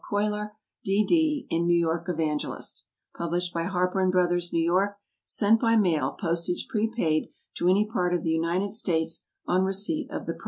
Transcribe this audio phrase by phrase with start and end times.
[0.09, 2.85] CUYLER, D.D., in New York Evangelist.
[3.15, 4.97] Published by HARPER & BROTHERS, New York.
[5.27, 10.25] _Sent by mail, postage prepaid, to any part of the United States, on receipt of
[10.25, 10.39] the price.